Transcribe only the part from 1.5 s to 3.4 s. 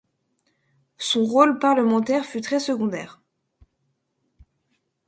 parlementaire fut très secondaire.